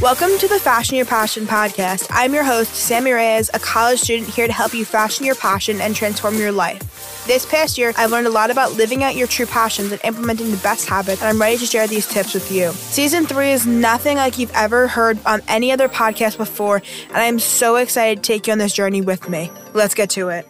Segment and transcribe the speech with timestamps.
[0.00, 2.06] Welcome to the Fashion Your Passion podcast.
[2.08, 5.78] I'm your host, Sammi Reyes, a college student here to help you fashion your passion
[5.82, 7.26] and transform your life.
[7.26, 10.52] This past year, I've learned a lot about living out your true passions and implementing
[10.52, 12.72] the best habits, and I'm ready to share these tips with you.
[12.72, 17.38] Season three is nothing like you've ever heard on any other podcast before, and I'm
[17.38, 19.52] so excited to take you on this journey with me.
[19.74, 20.46] Let's get to it.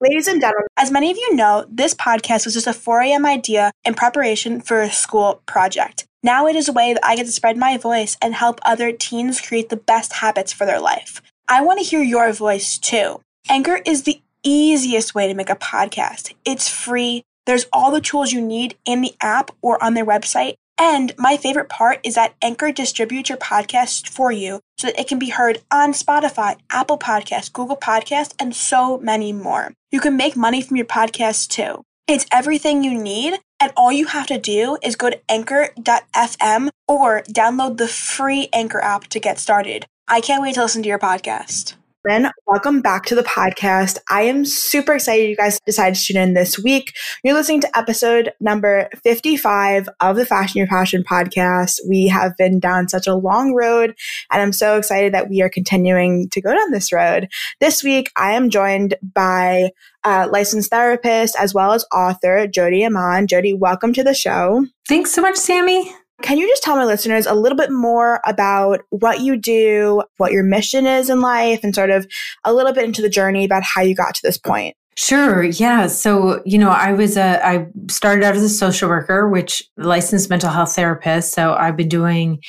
[0.00, 3.26] Ladies and gentlemen, as many of you know, this podcast was just a 4 a.m.
[3.26, 6.06] idea in preparation for a school project.
[6.22, 8.92] Now it is a way that I get to spread my voice and help other
[8.92, 11.22] teens create the best habits for their life.
[11.48, 13.20] I want to hear your voice too.
[13.48, 16.34] Anchor is the easiest way to make a podcast.
[16.44, 17.24] It's free.
[17.46, 20.54] There's all the tools you need in the app or on their website.
[20.78, 25.08] And my favorite part is that Anchor distributes your podcast for you so that it
[25.08, 29.72] can be heard on Spotify, Apple Podcasts, Google Podcasts, and so many more.
[29.90, 31.82] You can make money from your podcast too.
[32.06, 37.22] It's everything you need and all you have to do is go to anchor.fm or
[37.22, 39.86] download the free Anchor app to get started.
[40.08, 41.74] I can't wait to listen to your podcast.
[42.02, 43.98] Ben, welcome back to the podcast.
[44.08, 46.94] I am super excited you guys decided to tune in this week.
[47.22, 51.78] You're listening to episode number 55 of the Fashion Your Passion podcast.
[51.86, 53.94] We have been down such a long road,
[54.32, 57.28] and I'm so excited that we are continuing to go down this road.
[57.60, 59.68] This week, I am joined by
[60.02, 63.26] a licensed therapist as well as author Jodi Aman.
[63.26, 64.66] Jodi, welcome to the show.
[64.88, 65.92] Thanks so much, Sammi.
[66.22, 70.32] Can you just tell my listeners a little bit more about what you do, what
[70.32, 72.06] your mission is in life, and sort of
[72.44, 74.76] a little bit into the journey about how you got to this point?
[74.96, 75.44] Sure.
[75.44, 75.86] Yeah.
[75.86, 80.28] So, you know, I was a, I started out as a social worker, which licensed
[80.28, 81.32] mental health therapist.
[81.32, 82.40] So I've been doing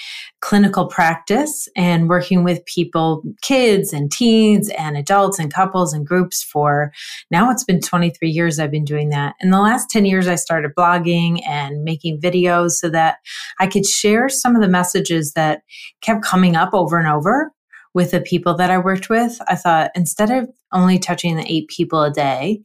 [0.42, 6.44] clinical practice and working with people, kids and teens and adults and couples and groups
[6.44, 6.92] for
[7.30, 9.36] now it's been 23 years I've been doing that.
[9.40, 13.18] In the last 10 years, I started blogging and making videos so that
[13.60, 15.62] I could share some of the messages that
[16.02, 17.52] kept coming up over and over
[17.94, 21.68] with the people that I worked with, I thought instead of only touching the eight
[21.68, 22.62] people a day,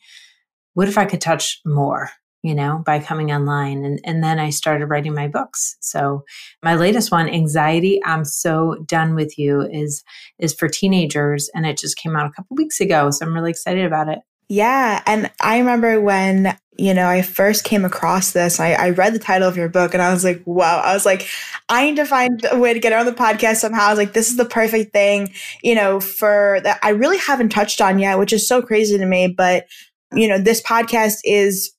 [0.75, 2.11] what if I could touch more?
[2.47, 3.85] you know, by coming online.
[3.85, 5.77] And, and then I started writing my books.
[5.81, 6.23] So
[6.63, 10.05] my latest one, Anxiety, I'm So Done With You, is
[10.39, 11.51] is for teenagers.
[11.57, 13.11] And it just came out a couple weeks ago.
[13.11, 14.21] So I'm really excited about it.
[14.49, 15.03] Yeah.
[15.07, 19.19] And I remember when, you know, I first came across this, I, I, read the
[19.19, 20.81] title of your book and I was like, wow.
[20.85, 21.29] I was like,
[21.69, 23.87] I need to find a way to get on the podcast somehow.
[23.87, 25.33] I was like, this is the perfect thing,
[25.63, 29.07] you know, for that I really haven't touched on yet, which is so crazy to
[29.07, 29.29] me.
[29.29, 29.67] But,
[30.13, 31.73] you know, this podcast is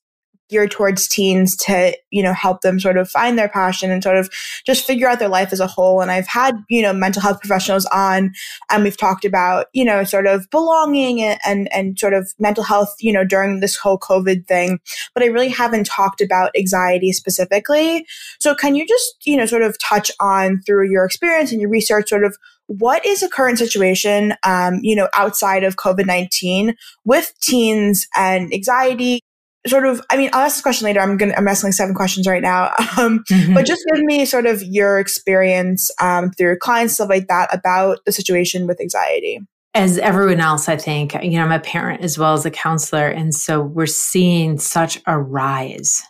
[0.48, 4.16] geared towards teens to, you know, help them sort of find their passion and sort
[4.16, 4.30] of
[4.66, 6.00] just figure out their life as a whole.
[6.00, 8.32] And I've had, you know, mental health professionals on
[8.70, 12.94] and we've talked about, you know, sort of belonging and, and, sort of mental health,
[13.00, 14.78] you know, during this whole COVID thing.
[15.14, 18.06] But I really haven't talked about anxiety specifically.
[18.38, 21.70] So can you just, you know, sort of touch on through your experience and your
[21.70, 22.36] research, sort of
[22.68, 28.52] what is the current situation, um, you know, outside of COVID 19 with teens and
[28.52, 29.22] anxiety,
[29.66, 31.00] sort of i mean i'll ask this question later.
[31.00, 32.72] I'm gonna i'm asking seven questions right now.
[32.98, 33.54] Um, mm-hmm.
[33.54, 38.04] but just give me sort of your experience um, through clients stuff like that about
[38.06, 39.38] the situation with anxiety.
[39.74, 43.08] As everyone else i think you know i'm a parent as well as a counselor
[43.08, 46.02] and so we're seeing such a rise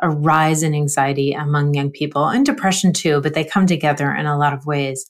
[0.00, 4.26] a rise in anxiety among young people and depression too but they come together in
[4.26, 5.06] a lot of ways.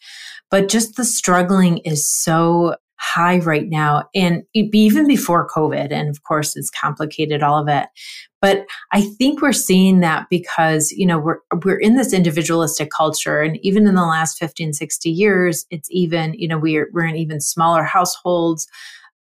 [0.50, 6.22] But just the struggling is so high right now and even before covid and of
[6.22, 7.88] course it's complicated all of it
[8.40, 13.42] but i think we're seeing that because you know we're we're in this individualistic culture
[13.42, 17.16] and even in the last 15 60 years it's even you know we're we're in
[17.16, 18.66] even smaller households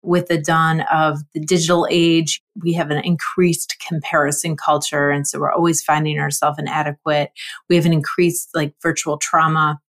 [0.03, 5.11] with the dawn of the digital age, we have an increased comparison culture.
[5.11, 7.31] And so we're always finding ourselves inadequate.
[7.69, 9.79] We have an increased like virtual trauma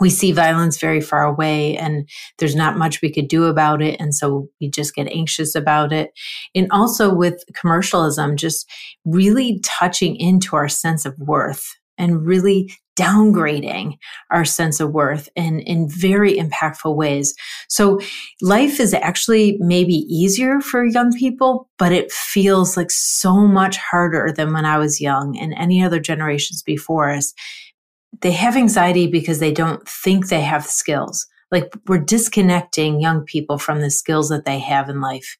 [0.00, 4.00] we see violence very far away and there's not much we could do about it.
[4.00, 6.10] And so we just get anxious about it.
[6.54, 8.68] And also with commercialism, just
[9.04, 13.96] really touching into our sense of worth and really downgrading
[14.30, 17.34] our sense of worth in, in very impactful ways.
[17.68, 17.98] So
[18.42, 24.32] life is actually maybe easier for young people, but it feels like so much harder
[24.36, 27.32] than when I was young and any other generations before us
[28.20, 31.26] they have anxiety because they don't think they have skills.
[31.50, 35.36] Like we're disconnecting young people from the skills that they have in life.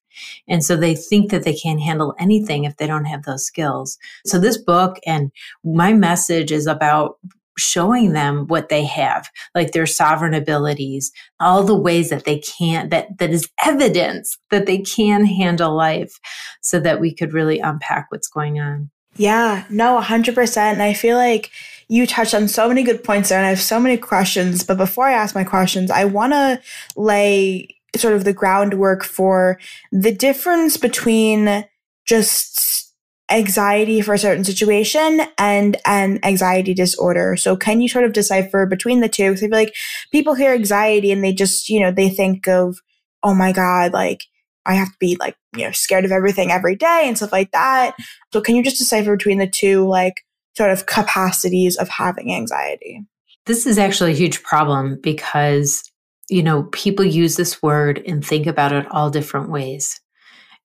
[0.48, 3.96] And so they think that they can't handle anything if they don't have those skills.
[4.26, 5.30] So this book and
[5.62, 7.18] my message is about
[7.56, 12.88] showing them what they have, like their sovereign abilities, all the ways that they can,
[12.88, 16.18] that, that is evidence that they can handle life
[16.62, 18.90] so that we could really unpack what's going on.
[19.20, 20.56] Yeah, no, 100%.
[20.56, 21.50] And I feel like
[21.88, 24.64] you touched on so many good points there, and I have so many questions.
[24.64, 26.58] But before I ask my questions, I want to
[26.96, 29.60] lay sort of the groundwork for
[29.92, 31.66] the difference between
[32.06, 32.94] just
[33.30, 37.36] anxiety for a certain situation and an anxiety disorder.
[37.36, 39.32] So can you sort of decipher between the two?
[39.32, 39.74] Because I feel like
[40.12, 42.78] people hear anxiety and they just, you know, they think of,
[43.22, 44.22] oh my God, like
[44.66, 47.50] I have to be like, you know, scared of everything every day and stuff like
[47.52, 47.94] that.
[48.32, 50.24] So can you just decipher between the two, like
[50.56, 53.04] sort of capacities of having anxiety?
[53.46, 55.82] This is actually a huge problem because,
[56.28, 60.00] you know, people use this word and think about it all different ways.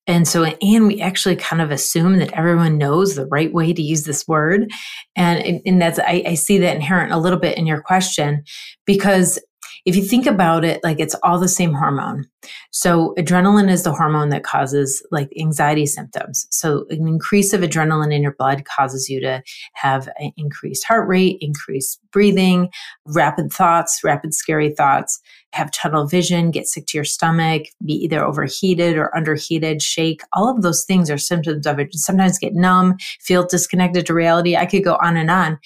[0.06, 3.82] And so, and we actually kind of assume that everyone knows the right way to
[3.82, 4.70] use this word.
[5.16, 8.44] And, and that's, I, I see that inherent a little bit in your question
[8.84, 9.40] because
[9.86, 12.26] if you think about it, like it's all the same hormone.
[12.72, 16.48] So adrenaline is the hormone that causes like anxiety symptoms.
[16.50, 19.44] So an increase of adrenaline in your blood causes you to
[19.74, 22.68] have an increased heart rate, increased breathing,
[23.06, 25.20] rapid thoughts, rapid scary thoughts,
[25.52, 30.20] have tunnel vision, get sick to your stomach, be either overheated or underheated, shake.
[30.32, 31.94] All of those things are symptoms of it.
[31.94, 34.56] Sometimes get numb, feel disconnected to reality.
[34.56, 35.60] I could go on and on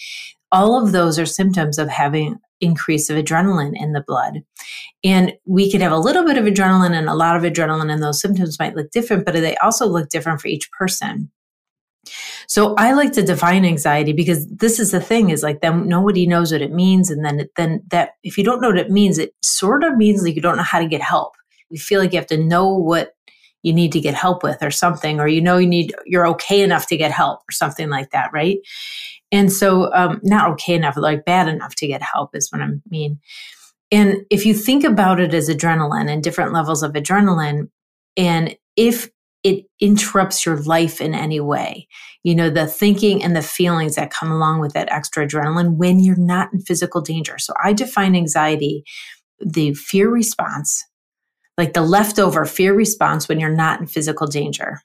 [0.53, 4.43] all of those are symptoms of having increase of adrenaline in the blood.
[5.03, 8.03] And we could have a little bit of adrenaline and a lot of adrenaline, and
[8.03, 11.31] those symptoms might look different, but they also look different for each person.
[12.47, 16.27] So I like to define anxiety because this is the thing is like then nobody
[16.27, 17.11] knows what it means.
[17.11, 20.23] And then, then that if you don't know what it means, it sort of means
[20.23, 21.35] like you don't know how to get help.
[21.69, 23.15] You feel like you have to know what
[23.63, 26.63] you need to get help with or something, or you know you need you're okay
[26.63, 28.59] enough to get help or something like that, right?
[29.33, 32.69] And so, um, not okay enough, like bad enough to get help is what I
[32.91, 33.21] mean.
[33.93, 37.69] And if you think about it as adrenaline and different levels of adrenaline,
[38.17, 39.11] and if
[39.43, 41.89] it interrupts your life in any way,
[42.23, 46.01] you know, the thinking and the feelings that come along with that extra adrenaline when
[46.01, 47.39] you're not in physical danger.
[47.39, 48.85] So I define anxiety,
[49.41, 50.85] the fear response,
[51.57, 54.83] like the leftover fear response when you're not in physical danger.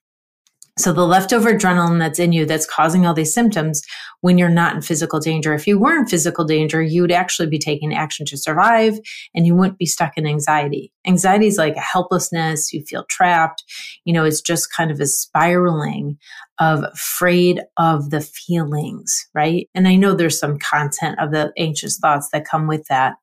[0.77, 3.81] So the leftover adrenaline that's in you that's causing all these symptoms
[4.19, 5.53] when you're not in physical danger.
[5.53, 8.99] If you were in physical danger, you would actually be taking action to survive
[9.33, 10.91] and you wouldn't be stuck in anxiety.
[11.07, 12.73] Anxiety is like a helplessness.
[12.73, 13.63] You feel trapped.
[14.03, 16.17] You know, it's just kind of a spiraling
[16.59, 19.69] of afraid of the feelings, right?
[19.75, 23.15] And I know there's some content of the anxious thoughts that come with that.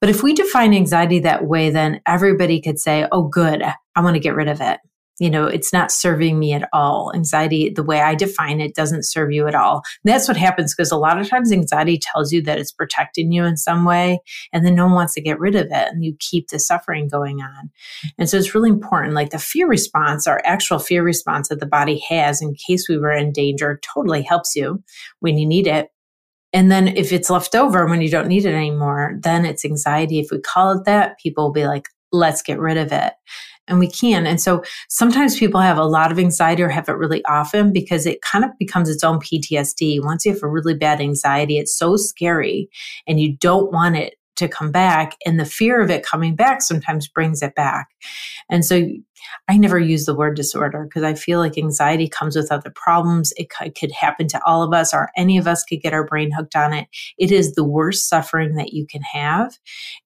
[0.00, 3.64] But if we define anxiety that way, then everybody could say, oh, good,
[3.96, 4.78] I want to get rid of it
[5.22, 7.12] you know, it's not serving me at all.
[7.14, 9.76] Anxiety, the way I define it, doesn't serve you at all.
[9.76, 13.30] And that's what happens because a lot of times anxiety tells you that it's protecting
[13.30, 14.18] you in some way,
[14.52, 17.06] and then no one wants to get rid of it, and you keep the suffering
[17.06, 17.70] going on.
[18.18, 19.14] And so it's really important.
[19.14, 22.98] Like the fear response, our actual fear response that the body has in case we
[22.98, 24.82] were in danger, totally helps you
[25.20, 25.90] when you need it.
[26.52, 30.18] And then if it's left over when you don't need it anymore, then it's anxiety.
[30.18, 33.12] If we call it that, people will be like, let's get rid of it
[33.68, 34.26] and we can.
[34.26, 38.06] And so sometimes people have a lot of anxiety or have it really often because
[38.06, 40.02] it kind of becomes its own PTSD.
[40.02, 42.68] Once you have a really bad anxiety, it's so scary
[43.06, 45.14] and you don't want it to come back.
[45.26, 47.88] And the fear of it coming back sometimes brings it back.
[48.50, 48.82] And so
[49.48, 53.32] I never use the word disorder because I feel like anxiety comes with other problems.
[53.36, 56.32] It could happen to all of us, or any of us could get our brain
[56.32, 56.88] hooked on it.
[57.18, 59.56] It is the worst suffering that you can have.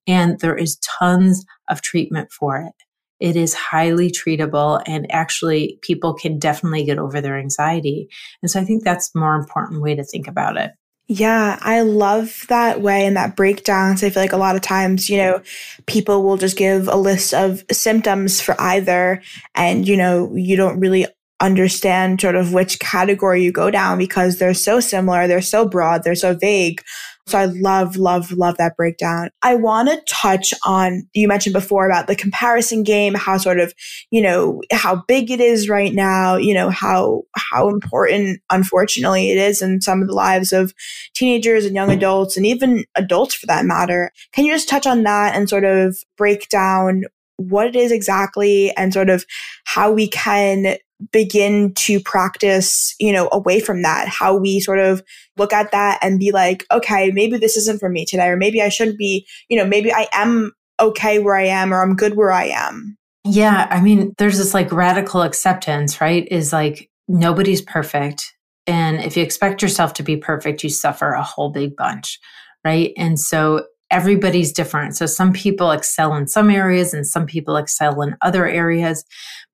[0.06, 2.86] And there is tons of treatment for it.
[3.20, 8.08] It is highly treatable and actually people can definitely get over their anxiety.
[8.42, 10.73] And so I think that's more important way to think about it.
[11.08, 13.96] Yeah, I love that way and that breakdown.
[13.96, 15.40] So I feel like a lot of times, you know,
[15.87, 19.23] people will just give a list of symptoms for either,
[19.54, 21.06] and, you know, you don't really
[21.40, 26.02] understand sort of which category you go down because they're so similar, they're so broad,
[26.02, 26.83] they're so vague.
[27.28, 29.31] So I love, love, love that breakdown.
[29.43, 33.75] I want to touch on, you mentioned before about the comparison game, how sort of,
[34.12, 39.38] you know, how big it is right now, you know, how, how important, unfortunately, it
[39.38, 40.73] is in some of the lives of
[41.14, 44.12] teenagers and young adults and even adults for that matter.
[44.33, 47.02] Can you just touch on that and sort of break down
[47.38, 49.26] what it is exactly and sort of
[49.64, 50.76] how we can
[51.12, 55.02] begin to practice, you know, away from that, how we sort of
[55.36, 58.62] look at that and be like, okay, maybe this isn't for me today, or maybe
[58.62, 62.16] I shouldn't be, you know, maybe I am okay where I am or I'm good
[62.16, 62.96] where I am.
[63.24, 63.66] Yeah.
[63.70, 66.26] I mean, there's this like radical acceptance, right?
[66.30, 68.32] Is like nobody's perfect.
[68.66, 72.18] And if you expect yourself to be perfect, you suffer a whole big bunch,
[72.64, 72.92] right?
[72.96, 74.97] And so everybody's different.
[74.97, 79.05] So some people excel in some areas and some people excel in other areas,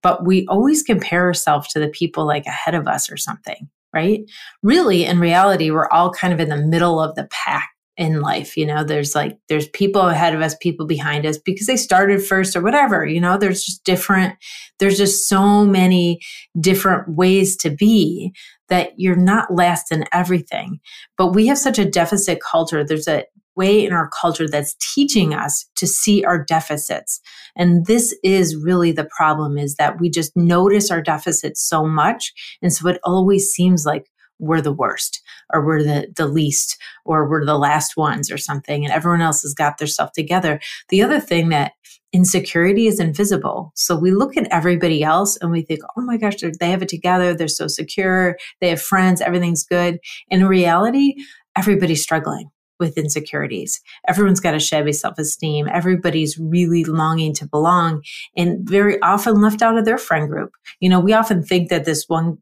[0.02, 3.68] but we always compare ourselves to the people like ahead of us or something.
[3.92, 4.22] right?
[4.62, 8.56] Really, in reality, we're all kind of in the middle of the pack in life.
[8.56, 12.24] You know, there's like, there's people ahead of us, people behind us because they started
[12.24, 13.04] first or whatever.
[13.04, 14.34] You know, there's just different,
[14.78, 16.20] there's just so many
[16.58, 18.32] different ways to be
[18.68, 20.80] that you're not last in everything.
[21.18, 22.82] But we have such a deficit culture.
[22.82, 23.24] There's a
[23.56, 27.20] way in our culture that's teaching us to see our deficits.
[27.56, 32.32] And this is really the problem is that we just notice our deficits so much.
[32.62, 37.28] And so it always seems like we're the worst or we're the, the least or
[37.28, 40.60] we're the last ones or something and everyone else has got their stuff together.
[40.88, 41.72] The other thing that
[42.12, 43.72] insecurity is invisible.
[43.74, 46.88] So we look at everybody else and we think, oh my gosh, they have it
[46.88, 47.34] together.
[47.34, 48.36] They're so secure.
[48.60, 49.20] They have friends.
[49.20, 49.98] Everything's good.
[50.28, 51.14] In reality,
[51.56, 52.50] everybody's struggling
[52.82, 53.80] with insecurities.
[54.08, 55.68] Everyone's got a shabby self esteem.
[55.68, 58.02] Everybody's really longing to belong
[58.36, 60.50] and very often left out of their friend group.
[60.80, 62.38] You know, we often think that this one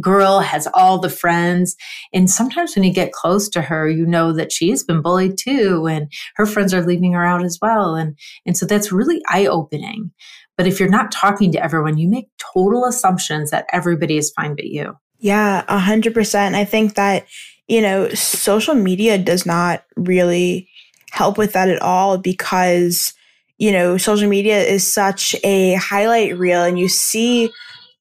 [0.00, 1.74] girl has all the friends.
[2.12, 5.86] And sometimes when you get close to her, you know that she's been bullied too,
[5.86, 7.96] and her friends are leaving her out as well.
[7.96, 8.16] And,
[8.46, 10.12] and so that's really eye opening.
[10.56, 14.54] But if you're not talking to everyone, you make total assumptions that everybody is fine
[14.54, 14.94] but you.
[15.18, 16.54] Yeah, a hundred percent.
[16.54, 17.26] I think that
[17.70, 20.68] you know, social media does not really
[21.12, 23.14] help with that at all because,
[23.58, 27.48] you know, social media is such a highlight reel and you see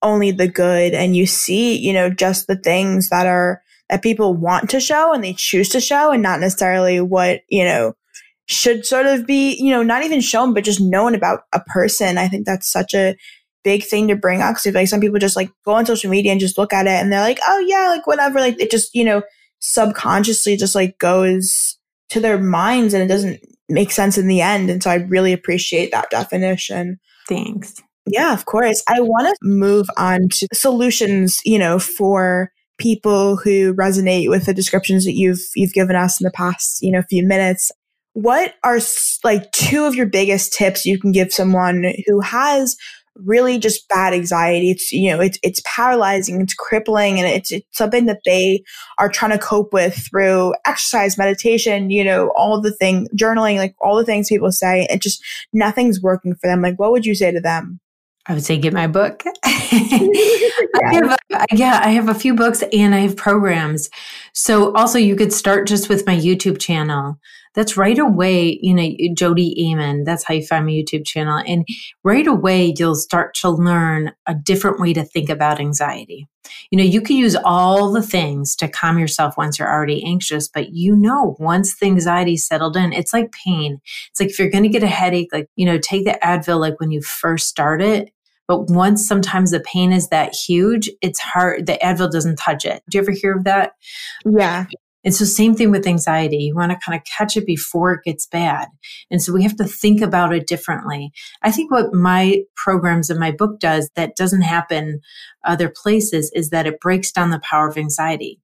[0.01, 3.61] only the good and you see, you know, just the things that are
[3.91, 7.63] that people want to show and they choose to show and not necessarily what, you
[7.63, 7.93] know,
[8.47, 12.17] should sort of be, you know, not even shown, but just known about a person.
[12.17, 13.15] I think that's such a
[13.63, 14.55] big thing to bring up.
[14.55, 16.99] Cause like some people just like go on social media and just look at it
[16.99, 18.39] and they're like, oh yeah, like whatever.
[18.39, 19.21] Like it just, you know,
[19.59, 21.77] subconsciously just like goes
[22.09, 24.69] to their minds and it doesn't make sense in the end.
[24.69, 26.99] And so I really appreciate that definition.
[27.27, 27.75] Thanks.
[28.07, 28.83] Yeah, of course.
[28.87, 34.53] I want to move on to solutions, you know, for people who resonate with the
[34.53, 37.71] descriptions that you've you've given us in the past, you know, few minutes.
[38.13, 38.79] What are
[39.23, 42.75] like two of your biggest tips you can give someone who has
[43.23, 44.71] really just bad anxiety.
[44.71, 48.63] It's, you know, it's, it's paralyzing, it's crippling, and it's, it's something that they
[48.97, 53.75] are trying to cope with through exercise, meditation, you know, all the thing, journaling, like
[53.81, 55.23] all the things people say, and just
[55.53, 56.61] nothing's working for them.
[56.61, 57.79] Like, what would you say to them?
[58.25, 59.23] I would say get my book.
[59.43, 63.89] I have a, yeah, I have a few books and I have programs.
[64.33, 67.19] So also you could start just with my YouTube channel
[67.56, 71.41] that's right away, you know, Jodi Aman, that's how you find my YouTube channel.
[71.46, 71.68] And
[72.03, 76.27] right away, you'll start to learn a different way to think about anxiety.
[76.72, 80.48] You know, you can use all the things to calm yourself once you're already anxious,
[80.48, 83.79] but you know, once the anxiety settled in, it's like pain.
[84.10, 86.60] It's like if you're going to get a headache, like, you know, take the Advil
[86.60, 88.12] like when you first start it.
[88.48, 91.68] But once sometimes the pain is that huge, it's hard.
[91.68, 92.82] The Advil doesn't touch it.
[92.89, 93.74] Do you ever hear of that?
[94.25, 94.65] Yeah.
[95.06, 96.38] And so same thing with anxiety.
[96.38, 98.68] You want to kind of catch it before it gets bad.
[99.10, 101.12] And so we have to think about it differently.
[101.41, 105.00] I think what my programs and my book does that doesn't happen
[105.44, 108.39] other places is that it breaks down the power of anxiety.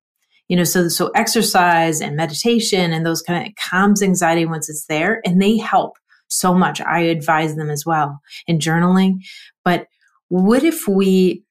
[0.47, 4.85] You know, so so exercise and meditation and those kind of calms anxiety once it's
[4.85, 5.97] there and they help
[6.27, 6.79] so much.
[6.81, 9.19] I advise them as well in journaling.
[9.63, 9.87] But
[10.29, 11.43] what if we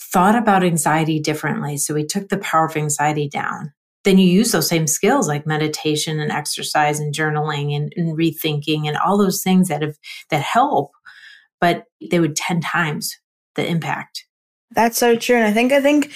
[0.00, 1.78] thought about anxiety differently?
[1.78, 3.72] So we took the power of anxiety down
[4.04, 8.86] then you use those same skills like meditation and exercise and journaling and, and rethinking
[8.86, 9.96] and all those things that have
[10.30, 10.92] that help
[11.60, 13.16] but they would 10 times
[13.54, 14.26] the impact.
[14.72, 15.36] That's so true.
[15.36, 16.12] And i think i think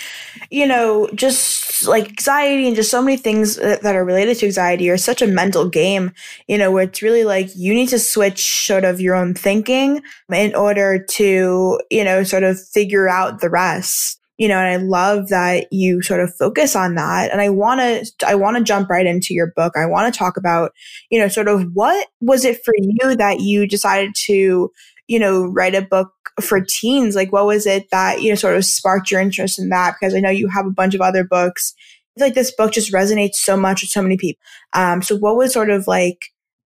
[0.50, 4.88] you know just like anxiety and just so many things that are related to anxiety
[4.88, 6.12] are such a mental game
[6.48, 10.02] you know where it's really like you need to switch sort of your own thinking
[10.32, 14.76] in order to you know sort of figure out the rest you know, and I
[14.76, 17.30] love that you sort of focus on that.
[17.30, 19.74] And I want to, I want to jump right into your book.
[19.76, 20.72] I want to talk about,
[21.10, 24.70] you know, sort of what was it for you that you decided to,
[25.08, 27.16] you know, write a book for teens?
[27.16, 29.94] Like, what was it that, you know, sort of sparked your interest in that?
[29.98, 31.74] Because I know you have a bunch of other books.
[32.14, 34.40] It's like this book just resonates so much with so many people.
[34.72, 36.26] Um, so what was sort of like,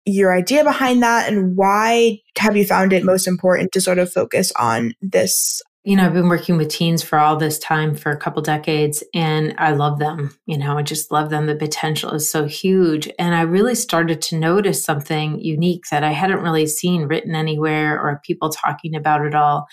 [0.05, 4.11] your idea behind that and why have you found it most important to sort of
[4.11, 8.11] focus on this you know, I've been working with teens for all this time for
[8.11, 10.35] a couple decades and I love them.
[10.45, 11.45] You know, I just love them.
[11.45, 13.09] The potential is so huge.
[13.17, 17.99] And I really started to notice something unique that I hadn't really seen written anywhere
[17.99, 19.67] or people talking about it all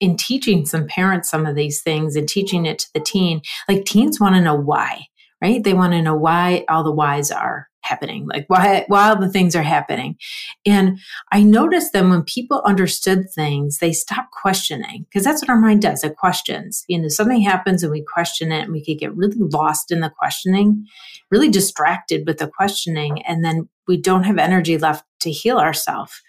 [0.00, 3.42] in teaching some parents some of these things and teaching it to the teen.
[3.68, 5.06] Like teens want to know why,
[5.42, 5.62] right?
[5.62, 9.54] They want to know why all the whys are happening, like while, while the things
[9.54, 10.16] are happening.
[10.64, 10.98] And
[11.30, 15.82] I noticed that when people understood things, they stopped questioning because that's what our mind
[15.82, 16.04] does.
[16.04, 16.84] It questions.
[16.88, 20.00] You know, something happens and we question it and we could get really lost in
[20.00, 20.86] the questioning,
[21.30, 23.22] really distracted with the questioning.
[23.22, 26.20] And then we don't have energy left to heal ourselves.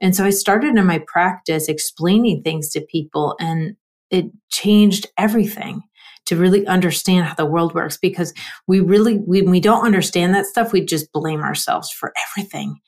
[0.00, 3.76] And so I started in my practice explaining things to people and
[4.10, 5.82] it changed everything
[6.26, 8.34] to really understand how the world works because
[8.66, 12.78] we really when we don't understand that stuff we just blame ourselves for everything.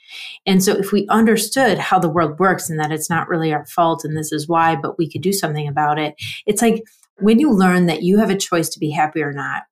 [0.47, 3.66] And so if we understood how the world works and that it's not really our
[3.66, 6.14] fault and this is why but we could do something about it
[6.47, 6.83] it's like
[7.21, 9.62] when you learn that you have a choice to be happy or not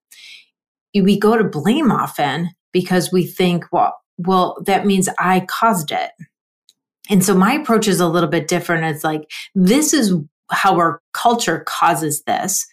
[0.93, 6.11] we go to blame often because we think well well that means i caused it.
[7.09, 8.83] And so my approach is a little bit different.
[8.83, 10.13] It's like this is
[10.51, 12.67] how our culture causes this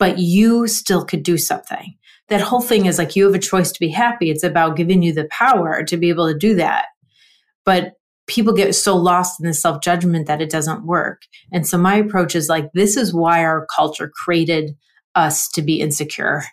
[0.00, 1.94] but you still could do something.
[2.28, 4.30] That whole thing is like you have a choice to be happy.
[4.30, 6.86] It's about giving you the power to be able to do that.
[7.64, 7.92] But
[8.26, 11.22] people get so lost in the self judgment that it doesn't work.
[11.52, 14.74] And so my approach is like, this is why our culture created
[15.14, 16.44] us to be insecure.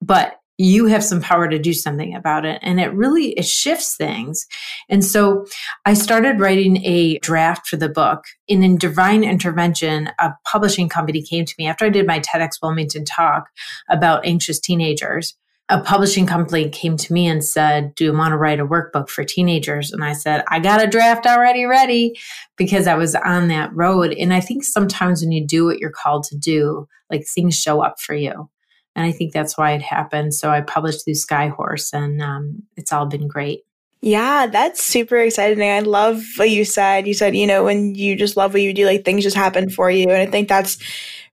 [0.00, 3.96] But you have some power to do something about it and it really it shifts
[3.96, 4.46] things
[4.88, 5.46] and so
[5.86, 11.22] i started writing a draft for the book and in divine intervention a publishing company
[11.22, 13.48] came to me after i did my tedx wilmington talk
[13.88, 15.34] about anxious teenagers
[15.68, 19.08] a publishing company came to me and said, Do you want to write a workbook
[19.08, 19.90] for teenagers?
[19.90, 22.18] And I said, I got a draft already ready
[22.58, 24.12] because I was on that road.
[24.12, 27.82] And I think sometimes when you do what you're called to do, like things show
[27.82, 28.50] up for you.
[28.94, 30.34] And I think that's why it happened.
[30.34, 33.64] So I published through Skyhorse and um, it's all been great.
[34.04, 35.62] Yeah, that's super exciting.
[35.62, 37.06] I love what you said.
[37.06, 39.70] You said, you know, when you just love what you do, like things just happen
[39.70, 40.08] for you.
[40.08, 40.76] And I think that's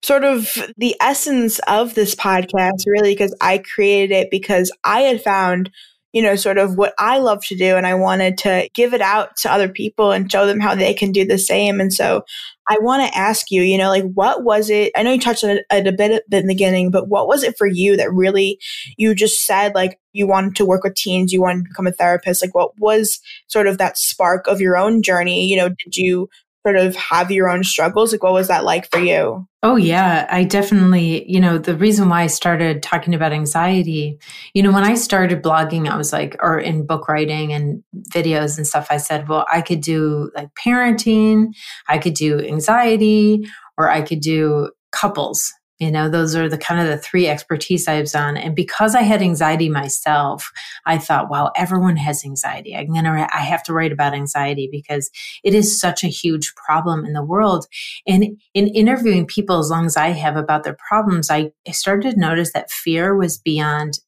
[0.04, 0.48] sort of
[0.78, 5.72] the essence of this podcast, really, because I created it because I had found
[6.12, 7.76] you know, sort of what I love to do.
[7.76, 10.94] And I wanted to give it out to other people and show them how they
[10.94, 11.80] can do the same.
[11.80, 12.24] And so
[12.68, 14.92] I want to ask you, you know, like what was it?
[14.96, 17.58] I know you touched on it a bit in the beginning, but what was it
[17.58, 18.60] for you that really
[18.98, 21.92] you just said like you wanted to work with teens, you wanted to become a
[21.92, 22.44] therapist?
[22.44, 25.48] Like what was sort of that spark of your own journey?
[25.48, 26.30] You know, did you
[26.66, 28.12] sort of have your own struggles?
[28.12, 29.48] Like, what was that like for you?
[29.62, 30.28] Oh, yeah.
[30.30, 34.18] I definitely, you know, the reason why I started talking about anxiety,
[34.54, 38.58] you know, when I started blogging, I was like, or in book writing and videos
[38.58, 41.54] and stuff, I said, well, I could do like parenting,
[41.88, 43.46] I could do anxiety,
[43.78, 47.88] or I could do couples you know, those are the kind of the three expertise
[47.88, 48.36] I was on.
[48.36, 50.52] And because I had anxiety myself,
[50.86, 52.76] I thought, well, everyone has anxiety.
[52.76, 55.10] I'm gonna, I have to write about anxiety because
[55.44, 57.66] it is such a huge problem in the world.
[58.06, 62.20] And in interviewing people, as long as I have about their problems, I started to
[62.20, 64.00] notice that fear was beyond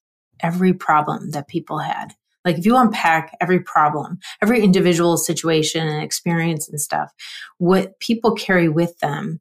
[0.41, 2.13] every problem that people had.
[2.43, 7.11] Like if you unpack every problem, every individual situation and experience and stuff,
[7.59, 9.39] what people carry with them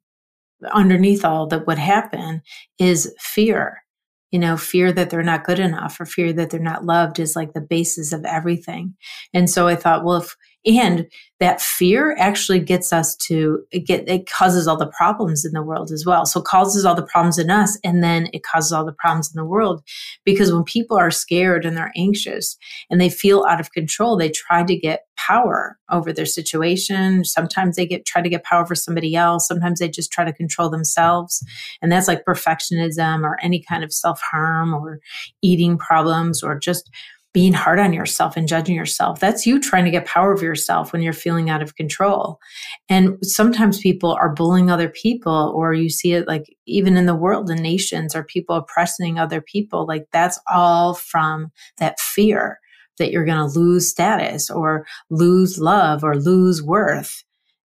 [0.73, 2.43] underneath all that would happen
[2.79, 3.83] is fear.
[4.31, 7.35] You know fear that they're not good enough or fear that they're not loved is
[7.35, 8.95] like the basis of everything.
[9.35, 11.07] And so i thought well if and
[11.39, 15.91] that fear actually gets us to get it causes all the problems in the world
[15.91, 16.27] as well.
[16.27, 19.39] So causes all the problems in us and then it causes all the problems in
[19.39, 19.83] the world.
[20.25, 22.59] Because when people are scared and they're anxious
[22.91, 27.25] and they feel out of control they try to get power over their situation.
[27.25, 29.47] Sometimes they get try to get power over somebody else.
[29.47, 31.45] Sometimes they just try to control themselves.
[31.83, 35.01] And that's like perfectionism or any kind of self-harm or
[35.43, 36.91] eating problems or just
[37.33, 39.21] being hard on yourself and judging yourself.
[39.21, 42.41] That's you trying to get power over yourself when you're feeling out of control.
[42.89, 47.15] And sometimes people are bullying other people, or you see it like even in the
[47.15, 49.87] world and nations, are people oppressing other people.
[49.87, 52.59] Like that's all from that fear
[52.99, 57.23] that you're going to lose status or lose love or lose worth.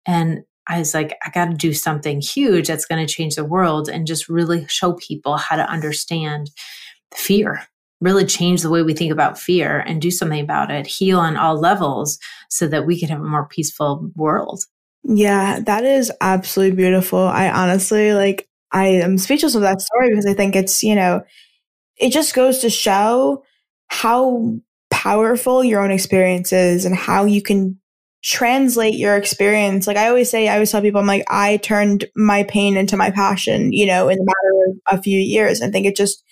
[0.06, 3.44] And I was like, I got to do something huge that's going to change the
[3.44, 6.50] world and just really show people how to understand
[7.10, 7.66] the fear
[8.00, 11.36] really change the way we think about fear and do something about it, heal on
[11.36, 14.64] all levels so that we can have a more peaceful world.
[15.02, 17.18] Yeah, that is absolutely beautiful.
[17.18, 21.22] I honestly like I am speechless of that story because I think it's, you know,
[21.96, 23.44] it just goes to show
[23.88, 24.54] how
[24.90, 27.78] powerful your own experience is and how you can
[28.22, 29.86] translate your experience.
[29.86, 32.96] Like I always say, I always tell people, I'm like, I turned my pain into
[32.96, 35.62] my passion, you know, in a matter of a few years.
[35.62, 36.22] I think it just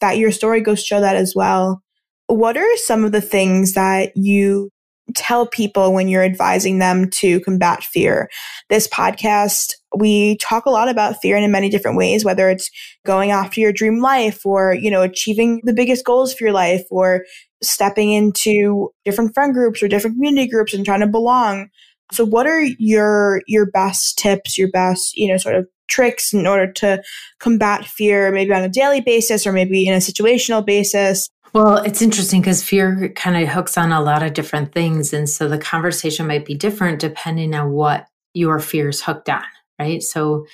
[0.00, 1.82] that your story goes to show that as well.
[2.26, 4.70] What are some of the things that you
[5.16, 8.28] tell people when you're advising them to combat fear?
[8.68, 12.70] This podcast we talk a lot about fear in many different ways, whether it's
[13.04, 16.84] going after your dream life or, you know, achieving the biggest goals for your life
[16.90, 17.24] or
[17.62, 21.68] stepping into different friend groups or different community groups and trying to belong.
[22.12, 26.46] So what are your your best tips, your best, you know, sort of tricks in
[26.46, 27.02] order to
[27.38, 31.28] combat fear maybe on a daily basis or maybe in a situational basis?
[31.52, 35.12] Well, it's interesting because fear kind of hooks on a lot of different things.
[35.12, 39.42] And so the conversation might be different depending on what your fear is hooked on,
[39.78, 40.00] right?
[40.02, 40.46] So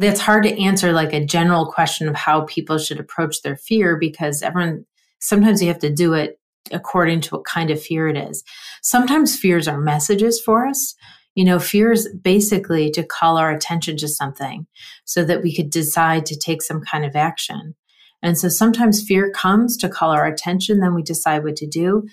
[0.00, 3.96] that's hard to answer like a general question of how people should approach their fear
[3.96, 4.86] because everyone,
[5.20, 6.40] sometimes you have to do it
[6.72, 8.42] according to what kind of fear it is.
[8.82, 10.94] Sometimes fears are messages for us.
[11.34, 14.66] You know, fear is basically to call our attention to something
[15.04, 17.74] so that we could decide to take some kind of action.
[18.22, 22.06] And so sometimes fear comes to call our attention, then we decide what to do.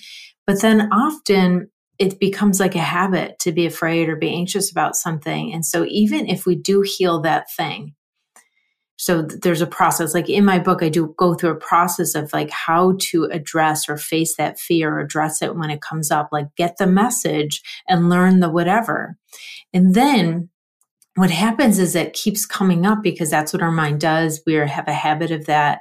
[0.46, 4.96] But then often it becomes like a habit to be afraid or be anxious about
[4.96, 5.52] something.
[5.52, 7.96] And so even if we do heal that thing,
[8.98, 12.34] so there's a process like in my book i do go through a process of
[12.34, 16.30] like how to address or face that fear or address it when it comes up
[16.32, 19.18] like get the message and learn the whatever.
[19.74, 20.50] And then
[21.16, 24.42] what happens is it keeps coming up because that's what our mind does.
[24.46, 25.80] We have a habit of that.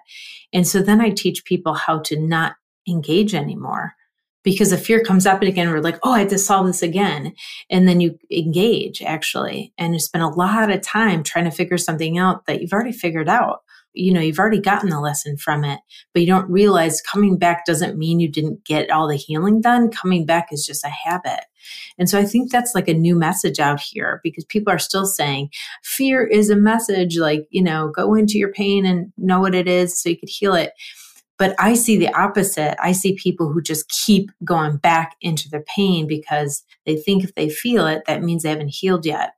[0.52, 2.54] And so then i teach people how to not
[2.88, 3.94] engage anymore
[4.46, 7.34] because the fear comes up again we're like oh i have to solve this again.
[7.68, 9.74] And then you engage actually.
[9.76, 12.92] And you spend a lot of time trying to figure something out that you've already
[12.92, 13.62] figured out.
[13.92, 15.80] You know you've already gotten the lesson from it
[16.12, 19.90] but you don't realize coming back doesn't mean you didn't get all the healing done.
[19.90, 21.40] Coming back is just a habit.
[21.98, 25.06] And so i think that's like a new message out here because people are still
[25.06, 25.48] saying
[25.82, 27.16] fear is a message.
[27.18, 30.28] Like you know go into your pain and know what it is so you could
[30.28, 30.72] heal it
[31.38, 32.76] but I see the opposite.
[32.82, 37.34] I see people who just keep going back into their pain because they think if
[37.34, 39.34] they feel it, that means they haven't healed yet.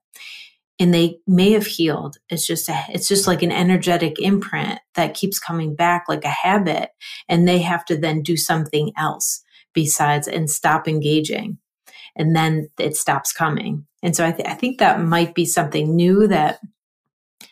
[0.81, 2.19] And they may have healed.
[2.29, 6.29] It's just a, it's just like an energetic imprint that keeps coming back like a
[6.29, 6.91] habit.
[7.29, 9.43] And they have to then do something else
[9.75, 11.59] besides and stop engaging.
[12.15, 13.87] And then it stops coming.
[14.05, 16.61] And so I, th- I think that might be something new that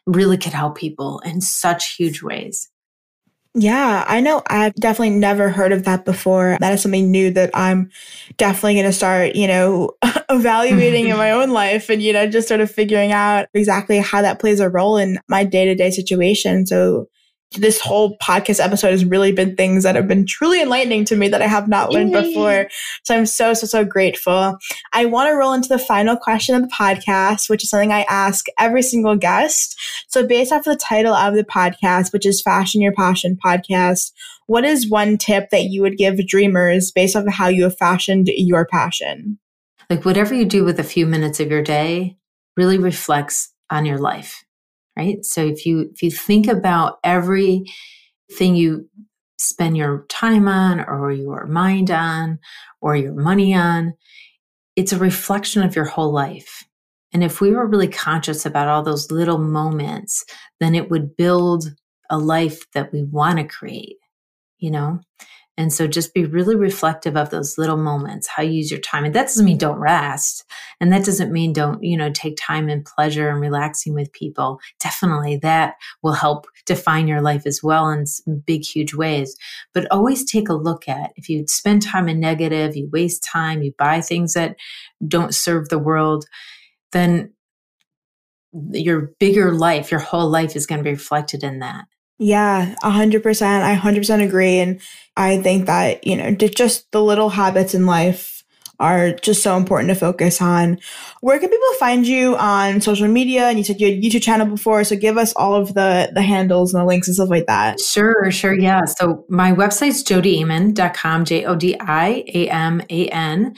[0.06, 2.70] really could help people in such huge ways.
[3.58, 6.58] Yeah, I know I've definitely never heard of that before.
[6.60, 7.90] That is something new that I'm
[8.36, 9.92] definitely going to start, you know,
[10.28, 14.20] evaluating in my own life and, you know, just sort of figuring out exactly how
[14.20, 16.66] that plays a role in my day to day situation.
[16.66, 17.08] So
[17.52, 21.28] this whole podcast episode has really been things that have been truly enlightening to me
[21.28, 22.22] that I have not learned Yay.
[22.22, 22.68] before.
[23.04, 24.58] So I'm so, so, so grateful.
[24.92, 28.02] I want to roll into the final question of the podcast, which is something I
[28.08, 29.78] ask every single guest.
[30.08, 34.12] So based off of the title of the podcast, which is Fashion Your Passion podcast,
[34.46, 37.76] what is one tip that you would give dreamers based off of how you have
[37.76, 39.38] fashioned your passion?
[39.88, 42.16] Like whatever you do with a few minutes of your day
[42.56, 44.45] really reflects on your life
[44.96, 45.24] right?
[45.24, 47.66] So if you if you think about everything
[48.40, 48.88] you
[49.38, 52.38] spend your time on or your mind on
[52.80, 53.94] or your money on,
[54.76, 56.64] it's a reflection of your whole life.
[57.12, 60.24] And if we were really conscious about all those little moments,
[60.60, 61.72] then it would build
[62.10, 63.96] a life that we want to create,
[64.58, 65.00] you know?
[65.58, 69.04] And so just be really reflective of those little moments, how you use your time.
[69.04, 70.44] And that doesn't mean don't rest.
[70.80, 74.60] And that doesn't mean don't, you know, take time and pleasure and relaxing with people.
[74.80, 78.04] Definitely that will help define your life as well in
[78.46, 79.34] big, huge ways.
[79.72, 83.62] But always take a look at if you spend time in negative, you waste time,
[83.62, 84.56] you buy things that
[85.06, 86.26] don't serve the world,
[86.92, 87.32] then
[88.72, 91.86] your bigger life, your whole life is going to be reflected in that.
[92.18, 93.62] Yeah, 100%.
[93.62, 94.58] I 100% agree.
[94.58, 94.80] And
[95.16, 98.36] I think that, you know, just the little habits in life
[98.78, 100.78] are just so important to focus on.
[101.20, 103.48] Where can people find you on social media?
[103.48, 106.22] And you said you had YouTube channel before, so give us all of the the
[106.22, 107.80] handles and the links and stuff like that.
[107.80, 108.84] Sure, sure, yeah.
[108.84, 113.54] So my website's jodiaman.com, J O D I A M A N.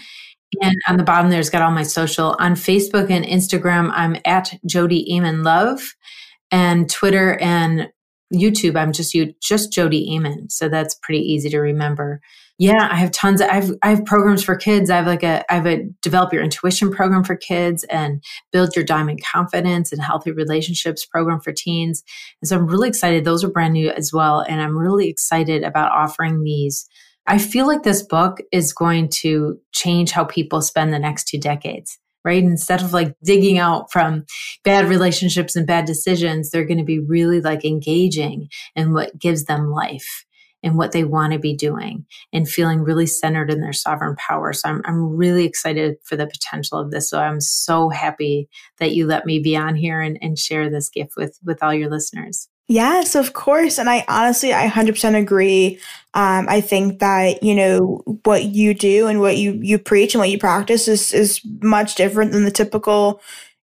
[0.62, 2.36] And on the bottom there's got all my social.
[2.38, 5.80] On Facebook and Instagram, I'm at Jodi Aman Love.
[6.50, 7.90] And Twitter and
[8.32, 10.50] YouTube, I'm just you just Jodi Aman.
[10.50, 12.20] So that's pretty easy to remember.
[12.58, 14.90] Yeah, I have tons of, I have I have programs for kids.
[14.90, 18.74] I have like a I have a develop your intuition program for kids and build
[18.76, 22.02] your diamond confidence and healthy relationships program for teens.
[22.42, 23.24] And so I'm really excited.
[23.24, 24.40] Those are brand new as well.
[24.40, 26.88] And I'm really excited about offering these.
[27.26, 31.38] I feel like this book is going to change how people spend the next two
[31.38, 32.44] decades right?
[32.44, 34.26] Instead of like digging out from
[34.62, 39.44] bad relationships and bad decisions, they're going to be really like engaging in what gives
[39.46, 40.26] them life.
[40.62, 44.52] and what they want to be doing and feeling really centered in their sovereign power.
[44.52, 47.08] So I'm, I'm really excited for the potential of this.
[47.08, 50.88] So I'm so happy that you let me be on here and, and share this
[50.90, 52.48] gift with, with all your listeners.
[52.68, 53.78] Yes, of course.
[53.78, 55.78] And I honestly, I 100% agree.
[56.12, 60.20] Um, I think that, you know, what you do and what you, you preach and
[60.20, 63.22] what you practice is, is much different than the typical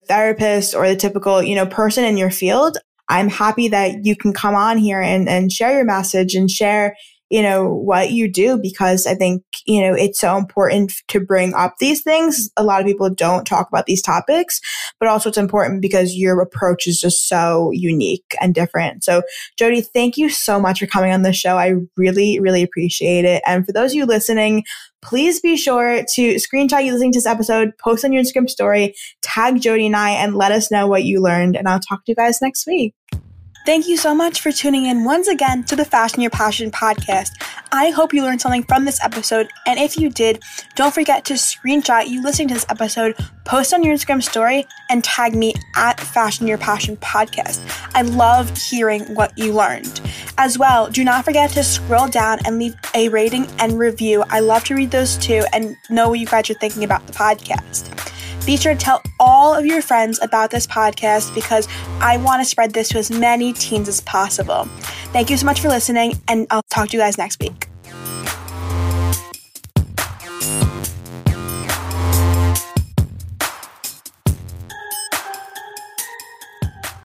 [0.06, 2.78] therapist or the typical, you know, person in your field.
[3.08, 6.96] I'm happy that you can come on here and, and share your message and share
[7.30, 11.52] you know, what you do because I think, you know, it's so important to bring
[11.54, 12.50] up these things.
[12.56, 14.60] A lot of people don't talk about these topics,
[14.98, 19.04] but also it's important because your approach is just so unique and different.
[19.04, 19.22] So,
[19.58, 21.58] Jodi, thank you so much for coming on the show.
[21.58, 23.42] I really, really appreciate it.
[23.46, 24.64] And for those of you listening,
[25.02, 28.94] please be sure to screenshot you listening to this episode, post on your Instagram story,
[29.20, 31.56] tag Jodi and I, and let us know what you learned.
[31.56, 32.94] And I'll talk to you guys next week.
[33.68, 37.32] Thank you so much for tuning in once again to the Fashion Your Passion podcast.
[37.70, 40.42] I hope you learned something from this episode, and if you did,
[40.74, 45.04] don't forget to screenshot you listening to this episode, post on your Instagram story, and
[45.04, 47.60] tag me at Fashion Your Passion podcast.
[47.94, 50.00] I love hearing what you learned.
[50.38, 54.24] As well, do not forget to scroll down and leave a rating and review.
[54.30, 57.12] I love to read those too and know what you guys are thinking about the
[57.12, 57.94] podcast.
[58.48, 61.68] Be sure to tell all of your friends about this podcast because
[62.00, 64.64] I want to spread this to as many teens as possible.
[65.12, 67.68] Thank you so much for listening, and I'll talk to you guys next week.